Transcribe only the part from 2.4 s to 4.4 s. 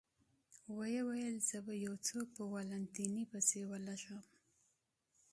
والنتیني پسې ولېږم.